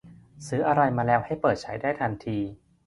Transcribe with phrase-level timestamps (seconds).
[0.47, 2.37] ซื้ออะไรมาแล้วให้เปิดใช้ได้ทันที